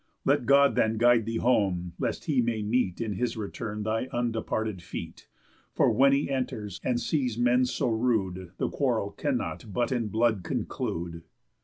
Let 0.25 0.47
God 0.47 0.73
then 0.75 0.97
guide 0.97 1.27
thee 1.27 1.37
home, 1.37 1.93
lest 1.99 2.25
he 2.25 2.41
may 2.41 2.63
meet 2.63 2.99
In 2.99 3.13
his 3.13 3.37
return 3.37 3.83
thy 3.83 4.07
undeparted 4.07 4.81
feet; 4.81 5.27
For 5.75 5.91
when 5.91 6.11
he 6.11 6.27
enters, 6.27 6.79
and 6.83 6.99
sees 6.99 7.37
men 7.37 7.65
so 7.67 7.87
rude, 7.87 8.51
The 8.57 8.69
quarrel 8.69 9.11
cannot 9.11 9.71
but 9.71 9.91
in 9.91 10.07
blood 10.07 10.41
conclude." 10.43 11.21